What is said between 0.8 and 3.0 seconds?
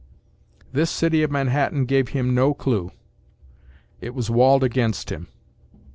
city of Manhattan gave him no clue;